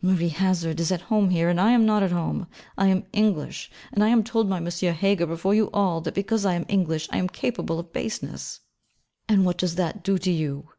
'Marie 0.00 0.30
Hazard 0.30 0.80
is 0.80 0.90
at 0.90 1.02
home 1.12 1.28
here, 1.28 1.50
and 1.50 1.60
I 1.60 1.72
am 1.72 1.84
not 1.84 2.02
at 2.02 2.10
home. 2.10 2.46
I 2.78 2.86
am 2.86 3.04
English; 3.12 3.70
and 3.92 4.02
I 4.02 4.08
am 4.08 4.24
told 4.24 4.48
by 4.48 4.56
M. 4.56 4.64
Heger 4.66 5.26
before 5.26 5.54
you 5.54 5.68
all, 5.74 6.00
that 6.00 6.14
because 6.14 6.46
I 6.46 6.54
am 6.54 6.64
English 6.70 7.06
I 7.12 7.18
am 7.18 7.28
capable 7.28 7.78
of 7.78 7.92
baseness.' 7.92 8.60
'And 9.28 9.44
what 9.44 9.58
does 9.58 9.74
that 9.74 10.02
do 10.02 10.16
to 10.16 10.30
you?' 10.30 10.70